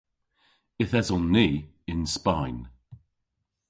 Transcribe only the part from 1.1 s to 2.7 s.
ni yn Spayn.